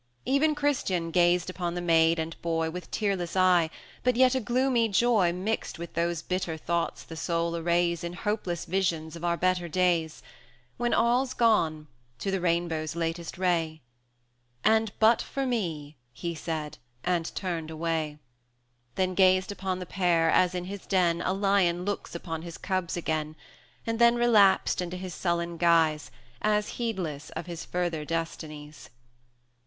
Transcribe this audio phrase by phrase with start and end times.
[0.25, 3.69] Even Christian gazed upon the maid and boy With tearless eye,
[4.01, 8.65] but yet a gloomy joy Mixed with those bitter thoughts the soul arrays In hopeless
[8.65, 10.23] visions of our better days,
[10.77, 11.85] When all's gone
[12.17, 13.81] to the rainbow's latest ray.
[14.63, 18.17] "And but for me!" he said, and turned away;
[18.95, 22.97] Then gazed upon the pair, as in his den A lion looks upon his cubs
[22.97, 23.35] again;
[23.85, 26.09] 210 And then relapsed into his sullen guise,
[26.41, 28.89] As heedless of his further destinies.